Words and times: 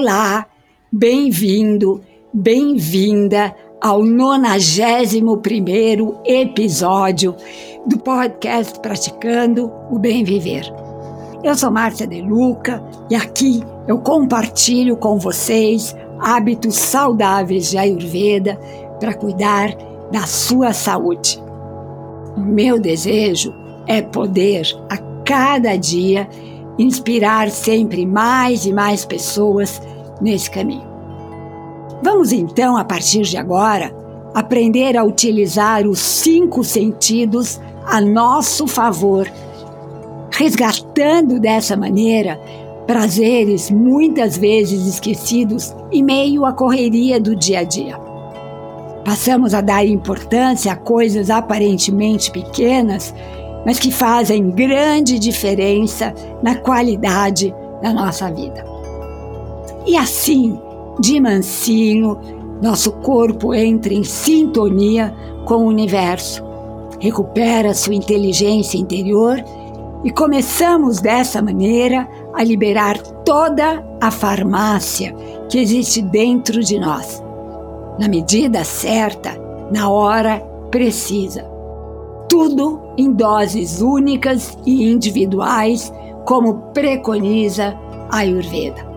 Olá, 0.00 0.46
bem-vindo, 0.92 2.00
bem-vinda 2.32 3.52
ao 3.80 4.04
91 4.04 6.22
episódio 6.24 7.34
do 7.84 7.98
podcast 7.98 8.78
Praticando 8.78 9.72
o 9.90 9.98
Bem 9.98 10.22
Viver. 10.22 10.72
Eu 11.42 11.52
sou 11.56 11.72
Márcia 11.72 12.06
De 12.06 12.22
Luca 12.22 12.80
e 13.10 13.16
aqui 13.16 13.60
eu 13.88 13.98
compartilho 13.98 14.96
com 14.96 15.18
vocês 15.18 15.96
hábitos 16.20 16.76
saudáveis 16.76 17.68
de 17.68 17.76
Ayurveda 17.76 18.54
para 19.00 19.14
cuidar 19.14 19.74
da 20.12 20.28
sua 20.28 20.72
saúde. 20.72 21.42
O 22.36 22.40
meu 22.40 22.78
desejo 22.78 23.52
é 23.88 24.00
poder 24.00 24.64
a 24.88 24.96
cada 25.24 25.74
dia 25.74 26.28
inspirar 26.78 27.50
sempre 27.50 28.06
mais 28.06 28.64
e 28.64 28.72
mais 28.72 29.04
pessoas 29.04 29.82
nesse 30.20 30.50
caminho. 30.50 30.86
Vamos 32.02 32.32
então, 32.32 32.76
a 32.76 32.84
partir 32.84 33.22
de 33.22 33.36
agora, 33.36 33.94
aprender 34.34 34.96
a 34.96 35.04
utilizar 35.04 35.86
os 35.86 35.98
cinco 35.98 36.62
sentidos 36.62 37.60
a 37.86 38.00
nosso 38.00 38.66
favor, 38.66 39.30
resgatando 40.30 41.40
dessa 41.40 41.76
maneira 41.76 42.40
prazeres 42.86 43.70
muitas 43.70 44.36
vezes 44.36 44.86
esquecidos 44.86 45.74
em 45.90 46.02
meio 46.02 46.44
à 46.44 46.52
correria 46.52 47.20
do 47.20 47.34
dia 47.34 47.60
a 47.60 47.64
dia. 47.64 47.98
Passamos 49.04 49.54
a 49.54 49.60
dar 49.60 49.86
importância 49.86 50.72
a 50.72 50.76
coisas 50.76 51.30
aparentemente 51.30 52.30
pequenas 52.30 53.12
mas 53.64 53.78
que 53.78 53.90
fazem 53.90 54.50
grande 54.50 55.18
diferença 55.18 56.14
na 56.42 56.54
qualidade 56.54 57.54
da 57.82 57.92
nossa 57.92 58.30
vida. 58.30 58.64
E 59.88 59.96
assim, 59.96 60.60
de 61.00 61.18
mansinho, 61.18 62.18
nosso 62.60 62.92
corpo 62.92 63.54
entra 63.54 63.94
em 63.94 64.04
sintonia 64.04 65.14
com 65.46 65.64
o 65.64 65.68
universo, 65.68 66.44
recupera 67.00 67.72
sua 67.72 67.94
inteligência 67.94 68.76
interior 68.76 69.42
e 70.04 70.10
começamos 70.10 71.00
dessa 71.00 71.40
maneira 71.40 72.06
a 72.34 72.44
liberar 72.44 72.98
toda 73.24 73.82
a 73.98 74.10
farmácia 74.10 75.16
que 75.48 75.58
existe 75.58 76.02
dentro 76.02 76.62
de 76.62 76.78
nós, 76.78 77.24
na 77.98 78.08
medida 78.08 78.64
certa, 78.64 79.40
na 79.72 79.88
hora 79.88 80.38
precisa 80.70 81.42
tudo 82.28 82.78
em 82.98 83.10
doses 83.10 83.80
únicas 83.80 84.58
e 84.66 84.84
individuais, 84.84 85.90
como 86.26 86.58
preconiza 86.74 87.74
a 88.10 88.18
Ayurveda. 88.18 88.87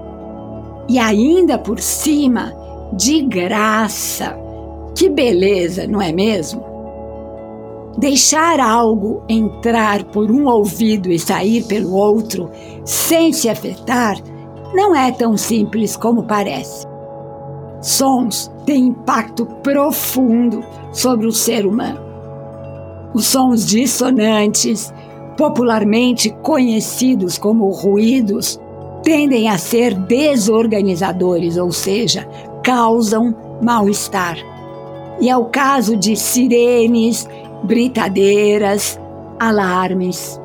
E 0.87 0.99
ainda 0.99 1.57
por 1.57 1.79
cima, 1.79 2.53
de 2.93 3.21
graça. 3.21 4.37
Que 4.95 5.09
beleza, 5.09 5.87
não 5.87 6.01
é 6.01 6.11
mesmo? 6.11 6.63
Deixar 7.97 8.59
algo 8.59 9.23
entrar 9.27 10.03
por 10.05 10.31
um 10.31 10.47
ouvido 10.47 11.11
e 11.11 11.19
sair 11.19 11.63
pelo 11.63 11.93
outro 11.93 12.49
sem 12.85 13.33
se 13.33 13.49
afetar 13.49 14.17
não 14.73 14.95
é 14.95 15.11
tão 15.11 15.35
simples 15.35 15.97
como 15.97 16.23
parece. 16.23 16.87
Sons 17.81 18.51
têm 18.65 18.87
impacto 18.87 19.45
profundo 19.63 20.63
sobre 20.93 21.27
o 21.27 21.31
ser 21.31 21.65
humano. 21.65 21.99
Os 23.13 23.25
sons 23.25 23.65
dissonantes, 23.65 24.93
popularmente 25.35 26.29
conhecidos 26.41 27.37
como 27.37 27.69
ruídos, 27.69 28.60
tendem 29.03 29.49
a 29.49 29.57
ser 29.57 29.93
desorganizadores, 29.93 31.57
ou 31.57 31.71
seja, 31.71 32.27
causam 32.63 33.35
mal-estar. 33.61 34.37
E 35.19 35.29
é 35.29 35.37
o 35.37 35.45
caso 35.45 35.95
de 35.95 36.15
sirenes, 36.15 37.27
britadeiras, 37.63 38.99
alarmes. 39.39 40.39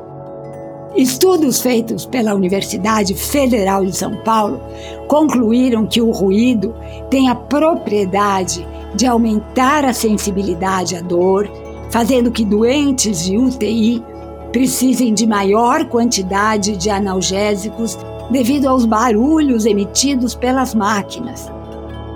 Estudos 0.95 1.61
feitos 1.61 2.05
pela 2.05 2.33
Universidade 2.33 3.13
Federal 3.13 3.85
de 3.85 3.95
São 3.95 4.15
Paulo 4.23 4.59
concluíram 5.07 5.85
que 5.85 6.01
o 6.01 6.11
ruído 6.11 6.73
tem 7.09 7.29
a 7.29 7.35
propriedade 7.35 8.65
de 8.95 9.05
aumentar 9.05 9.85
a 9.85 9.93
sensibilidade 9.93 10.95
à 10.95 11.01
dor 11.01 11.47
fazendo 11.89 12.31
que 12.31 12.43
doentes 12.43 13.25
de 13.25 13.37
UTI 13.37 14.03
precisem 14.51 15.13
de 15.13 15.25
maior 15.27 15.85
quantidade 15.85 16.75
de 16.77 16.89
analgésicos 16.89 17.97
devido 18.29 18.67
aos 18.67 18.85
barulhos 18.85 19.65
emitidos 19.65 20.35
pelas 20.35 20.75
máquinas. 20.75 21.51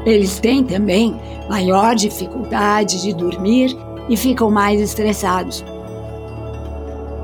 Eles 0.05 0.39
têm 0.39 0.63
também 0.63 1.15
maior 1.49 1.95
dificuldade 1.95 3.01
de 3.01 3.13
dormir 3.13 3.77
e 4.09 4.17
ficam 4.17 4.49
mais 4.49 4.81
estressados. 4.81 5.63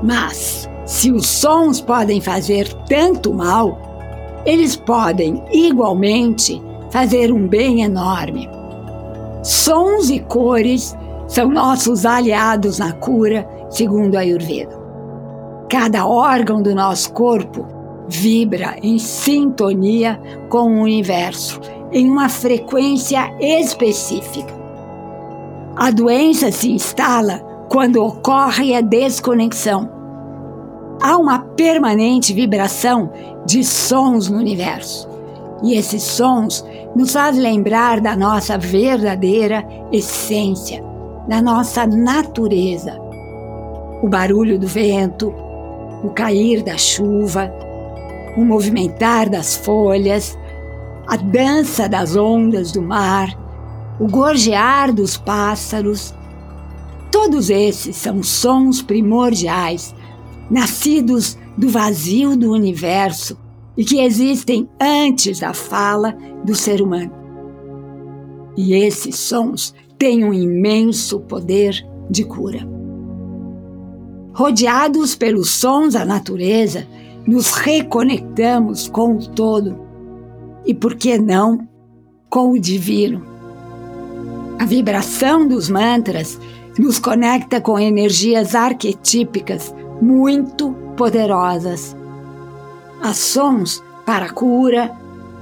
Mas, 0.02 0.68
se 0.84 1.10
os 1.10 1.26
sons 1.26 1.80
podem 1.80 2.20
fazer 2.20 2.72
tanto 2.88 3.34
mal, 3.34 3.78
eles 4.46 4.76
podem 4.76 5.42
igualmente 5.52 6.62
fazer 6.90 7.32
um 7.32 7.46
bem 7.46 7.82
enorme. 7.82 8.48
Sons 9.42 10.08
e 10.08 10.20
cores 10.20 10.96
são 11.26 11.48
nossos 11.48 12.06
aliados 12.06 12.78
na 12.78 12.92
cura, 12.92 13.48
segundo 13.68 14.16
a 14.16 14.20
Ayurveda. 14.20 14.78
Cada 15.68 16.06
órgão 16.06 16.62
do 16.62 16.74
nosso 16.74 17.12
corpo 17.12 17.66
vibra 18.08 18.76
em 18.82 18.98
sintonia 18.98 20.20
com 20.48 20.78
o 20.78 20.82
universo, 20.82 21.60
em 21.92 22.08
uma 22.08 22.28
frequência 22.28 23.30
específica. 23.38 24.56
A 25.76 25.90
doença 25.90 26.50
se 26.50 26.72
instala 26.72 27.38
quando 27.68 28.02
ocorre 28.02 28.74
a 28.74 28.80
desconexão. 28.80 29.88
Há 31.00 31.16
uma 31.16 31.38
permanente 31.38 32.32
vibração 32.32 33.12
de 33.46 33.62
sons 33.62 34.28
no 34.28 34.38
universo. 34.38 35.08
E 35.62 35.74
esses 35.74 36.02
sons 36.02 36.64
nos 36.96 37.12
fazem 37.12 37.42
lembrar 37.42 38.00
da 38.00 38.16
nossa 38.16 38.58
verdadeira 38.58 39.64
essência, 39.92 40.82
da 41.28 41.40
nossa 41.40 41.86
natureza. 41.86 42.98
O 44.02 44.08
barulho 44.08 44.58
do 44.58 44.66
vento, 44.66 45.32
o 46.02 46.10
cair 46.10 46.62
da 46.62 46.76
chuva, 46.76 47.52
o 48.36 48.44
movimentar 48.44 49.28
das 49.28 49.56
folhas, 49.56 50.38
a 51.06 51.16
dança 51.16 51.88
das 51.88 52.16
ondas 52.16 52.72
do 52.72 52.82
mar, 52.82 53.36
o 53.98 54.06
gorjear 54.06 54.92
dos 54.92 55.16
pássaros. 55.16 56.14
Todos 57.10 57.50
esses 57.50 57.96
são 57.96 58.22
sons 58.22 58.82
primordiais, 58.82 59.94
nascidos 60.50 61.38
do 61.56 61.68
vazio 61.68 62.36
do 62.36 62.52
universo 62.52 63.36
e 63.76 63.84
que 63.84 64.00
existem 64.00 64.68
antes 64.80 65.40
da 65.40 65.54
fala 65.54 66.16
do 66.44 66.54
ser 66.54 66.82
humano. 66.82 67.12
E 68.56 68.74
esses 68.74 69.16
sons 69.16 69.74
tem 69.96 70.24
um 70.24 70.34
imenso 70.34 71.20
poder 71.20 71.84
de 72.10 72.24
cura. 72.24 72.66
Rodeados 74.32 75.14
pelos 75.14 75.50
sons 75.50 75.94
da 75.94 76.04
natureza, 76.04 76.86
nos 77.26 77.50
reconectamos 77.50 78.88
com 78.88 79.16
o 79.16 79.28
todo 79.28 79.78
e, 80.64 80.74
por 80.74 80.94
que 80.94 81.18
não, 81.18 81.66
com 82.28 82.52
o 82.52 82.58
divino. 82.58 83.22
A 84.58 84.64
vibração 84.64 85.46
dos 85.46 85.68
mantras 85.68 86.38
nos 86.78 86.98
conecta 86.98 87.60
com 87.60 87.78
energias 87.78 88.54
arquetípicas 88.54 89.74
muito 90.00 90.72
poderosas. 90.96 91.96
Há 93.00 93.12
sons 93.14 93.82
para 94.04 94.30
cura, 94.30 94.90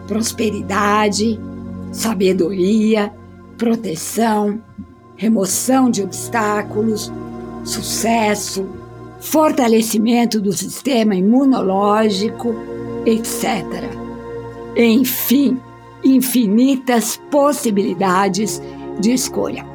prosperidade, 0.06 1.40
sabedoria, 1.92 3.12
proteção, 3.56 4.60
remoção 5.16 5.90
de 5.90 6.02
obstáculos, 6.02 7.12
sucesso, 7.64 8.66
fortalecimento 9.20 10.40
do 10.40 10.52
sistema 10.52 11.14
imunológico, 11.14 12.54
etc. 13.04 13.64
Enfim, 14.76 15.60
infinitas 16.04 17.20
possibilidades 17.30 18.60
de 19.00 19.12
escolha. 19.12 19.66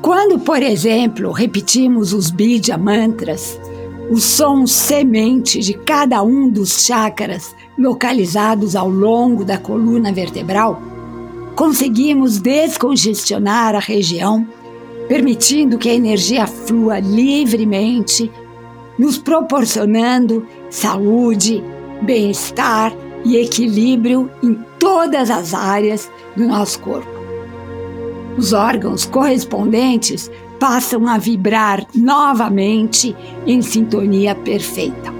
Quando, 0.00 0.38
por 0.40 0.62
exemplo, 0.62 1.30
repetimos 1.30 2.12
os 2.12 2.30
Bidya 2.30 2.76
mantras, 2.76 3.60
o 4.10 4.16
som 4.16 4.66
semente 4.66 5.60
de 5.60 5.74
cada 5.74 6.22
um 6.22 6.48
dos 6.50 6.84
chakras 6.84 7.54
localizados 7.78 8.74
ao 8.74 8.88
longo 8.88 9.44
da 9.44 9.58
coluna 9.58 10.12
vertebral, 10.12 10.82
conseguimos 11.54 12.38
descongestionar 12.38 13.74
a 13.74 13.78
região, 13.78 14.46
permitindo 15.12 15.76
que 15.76 15.90
a 15.90 15.94
energia 15.94 16.46
flua 16.46 16.98
livremente, 16.98 18.32
nos 18.98 19.18
proporcionando 19.18 20.46
saúde, 20.70 21.62
bem-estar 22.00 22.94
e 23.22 23.36
equilíbrio 23.36 24.30
em 24.42 24.54
todas 24.78 25.30
as 25.30 25.52
áreas 25.52 26.10
do 26.34 26.48
nosso 26.48 26.80
corpo. 26.80 27.10
Os 28.38 28.54
órgãos 28.54 29.04
correspondentes 29.04 30.30
passam 30.58 31.06
a 31.06 31.18
vibrar 31.18 31.86
novamente 31.94 33.14
em 33.46 33.60
sintonia 33.60 34.34
perfeita. 34.34 35.12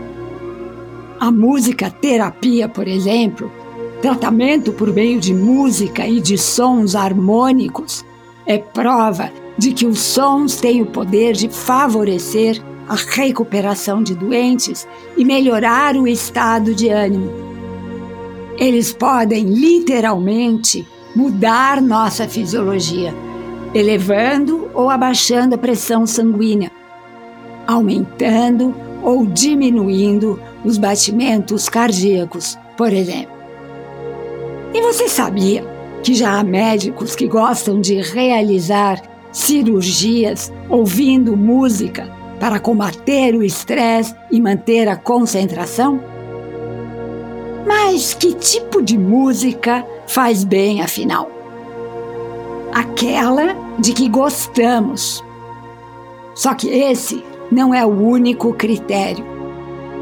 A 1.21 1.31
música 1.31 1.91
terapia, 1.91 2.67
por 2.67 2.89
exemplo, 2.89 3.53
tratamento 4.01 4.73
por 4.73 4.91
meio 4.91 5.21
de 5.21 5.35
música 5.35 6.07
e 6.07 6.19
de 6.19 6.39
sons 6.39 6.97
harmônicos, 6.97 8.03
é 8.47 8.57
prova 8.57 9.31
de 9.63 9.73
que 9.73 9.87
os 9.87 10.01
sons 10.01 10.57
têm 10.57 10.83
o 10.83 10.87
poder 10.87 11.35
de 11.35 11.49
favorecer 11.49 12.61
a 12.89 12.97
recuperação 12.97 14.03
de 14.03 14.13
doentes 14.13 14.89
e 15.17 15.25
melhorar 15.25 15.95
o 15.95 16.09
estado 16.09 16.75
de 16.75 16.89
ânimo. 16.89 17.31
Eles 18.59 18.93
podem 18.93 19.45
literalmente 19.45 20.85
mudar 21.15 21.81
nossa 21.81 22.27
fisiologia, 22.27 23.15
elevando 23.73 24.69
ou 24.75 24.91
abaixando 24.91 25.55
a 25.55 25.59
pressão 25.59 26.09
sanguínea, 26.09 26.73
aumentando 27.65 28.75
ou 29.01 29.25
diminuindo 29.25 30.41
os 30.65 30.77
batimentos 30.77 31.69
cardíacos, 31.69 32.59
por 32.77 32.93
exemplo. 32.93 33.37
E 34.75 34.83
você 34.83 35.09
sabia 35.09 35.65
que 36.03 36.15
já 36.15 36.41
há 36.41 36.43
médicos 36.43 37.15
que 37.15 37.29
gostam 37.29 37.81
de 37.81 38.03
realizar 38.03 39.12
cirurgias 39.33 40.53
ouvindo 40.69 41.37
música 41.37 42.09
para 42.39 42.61
combater 42.61 43.35
o 43.35 43.43
estresse 43.43 44.15
e 44.31 44.41
manter 44.41 44.89
a 44.89 44.97
concentração? 44.97 46.01
Mas 47.67 48.15
que 48.15 48.35
tipo 48.35 48.83
de 48.83 48.99
música 48.99 49.87
faz 50.07 50.45
bem, 50.45 50.83
afinal? 50.83 51.31
Aquela 52.73 53.55
de 53.79 53.93
que 53.93 54.09
gostamos. 54.09 55.23
Só 56.35 56.55
que 56.55 56.69
esse 56.69 57.23
não 57.51 57.75
é 57.75 57.85
o 57.85 57.91
único 57.91 58.53
critério. 58.55 59.25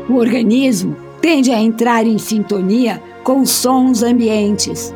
O 0.09 0.15
organismo 0.15 0.97
tende 1.21 1.51
a 1.51 1.61
entrar 1.61 2.07
em 2.07 2.19
sintonia 2.19 3.03
com 3.23 3.45
sons 3.45 4.03
ambientes. 4.03 4.95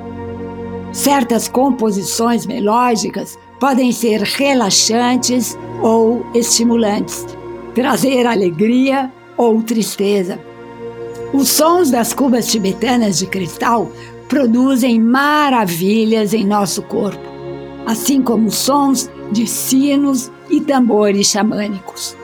Certas 0.95 1.49
composições 1.49 2.47
melódicas 2.47 3.37
podem 3.59 3.91
ser 3.91 4.21
relaxantes 4.23 5.59
ou 5.83 6.25
estimulantes, 6.33 7.27
trazer 7.75 8.25
alegria 8.29 9.13
ou 9.37 9.61
tristeza. 9.61 10.39
Os 11.33 11.49
sons 11.49 11.91
das 11.91 12.13
cubas 12.13 12.47
tibetanas 12.47 13.19
de 13.19 13.27
cristal 13.27 13.91
produzem 14.29 15.01
maravilhas 15.01 16.33
em 16.33 16.47
nosso 16.47 16.81
corpo, 16.83 17.29
assim 17.85 18.23
como 18.23 18.49
sons 18.53 19.11
de 19.33 19.49
sinos 19.49 20.31
e 20.49 20.61
tambores 20.61 21.27
xamânicos. 21.27 22.17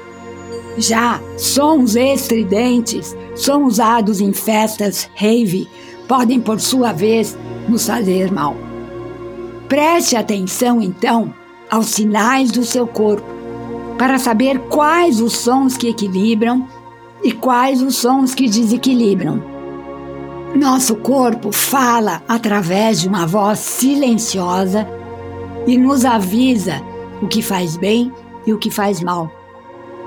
Já 0.78 1.20
sons 1.36 1.96
estridentes 1.96 3.16
são 3.34 3.64
usados 3.64 4.20
em 4.20 4.32
festas 4.32 5.10
rave, 5.16 5.68
podem 6.06 6.40
por 6.40 6.60
sua 6.60 6.92
vez 6.92 7.36
nos 7.70 7.86
fazer 7.86 8.32
mal. 8.32 8.56
Preste 9.68 10.16
atenção 10.16 10.82
então 10.82 11.32
aos 11.70 11.86
sinais 11.86 12.50
do 12.50 12.64
seu 12.64 12.86
corpo 12.86 13.26
para 13.96 14.18
saber 14.18 14.58
quais 14.68 15.20
os 15.20 15.36
sons 15.36 15.76
que 15.76 15.88
equilibram 15.88 16.66
e 17.22 17.32
quais 17.32 17.80
os 17.80 17.96
sons 17.96 18.34
que 18.34 18.48
desequilibram. 18.48 19.42
Nosso 20.54 20.96
corpo 20.96 21.52
fala 21.52 22.22
através 22.26 23.00
de 23.00 23.08
uma 23.08 23.26
voz 23.26 23.60
silenciosa 23.60 24.88
e 25.66 25.78
nos 25.78 26.04
avisa 26.04 26.82
o 27.22 27.28
que 27.28 27.40
faz 27.40 27.76
bem 27.76 28.12
e 28.46 28.52
o 28.52 28.58
que 28.58 28.70
faz 28.70 29.00
mal. 29.00 29.30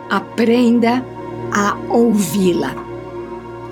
Aprenda 0.10 1.06
a 1.52 1.78
ouvi-la. 1.90 2.76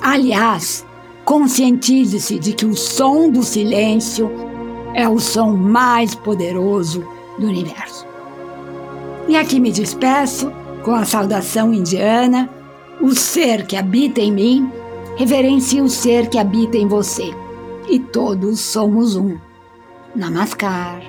Aliás, 0.01 0.85
conscientize-se 1.31 2.37
de 2.37 2.51
que 2.51 2.65
o 2.65 2.75
som 2.75 3.29
do 3.29 3.41
silêncio 3.41 4.29
é 4.93 5.07
o 5.07 5.17
som 5.17 5.51
mais 5.55 6.13
poderoso 6.13 7.07
do 7.39 7.47
universo. 7.47 8.05
E 9.29 9.37
aqui 9.37 9.57
me 9.57 9.71
despeço 9.71 10.51
com 10.83 10.91
a 10.91 11.05
saudação 11.05 11.73
indiana: 11.73 12.49
o 12.99 13.15
ser 13.15 13.65
que 13.65 13.77
habita 13.77 14.19
em 14.19 14.29
mim 14.29 14.69
reverencia 15.15 15.81
o 15.81 15.87
ser 15.87 16.27
que 16.27 16.37
habita 16.37 16.77
em 16.77 16.85
você. 16.85 17.33
E 17.87 17.97
todos 17.97 18.59
somos 18.59 19.15
um. 19.15 19.37
Namaskar. 20.13 21.01